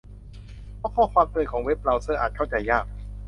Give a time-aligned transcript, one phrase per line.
[0.79, 2.85] เพราะข้อความเตือนของเว็บเบราว์เซอร์อาจเข้าใจยาก